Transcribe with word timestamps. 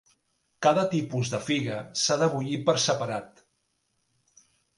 Cada 0.65 0.85
tipus 0.93 1.31
de 1.33 1.39
figa 1.49 1.77
s'ha 2.05 2.17
de 2.23 2.31
bullir 2.33 2.59
per 2.71 2.75
separat. 2.87 3.45